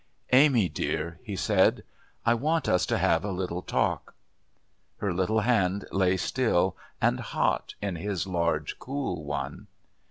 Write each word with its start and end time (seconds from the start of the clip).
"Amy, 0.33 0.67
dear," 0.67 1.19
he 1.21 1.35
said, 1.35 1.83
"I 2.25 2.33
want 2.33 2.67
us 2.67 2.87
to 2.87 2.97
have 2.97 3.23
a 3.23 3.29
little 3.29 3.61
talk." 3.61 4.15
Her 4.97 5.13
little 5.13 5.41
hand 5.41 5.85
lay 5.91 6.17
still 6.17 6.75
and 6.99 7.19
hot 7.19 7.75
in 7.83 7.97
his 7.97 8.25
large 8.25 8.79
cool 8.79 9.23
one. 9.23 9.67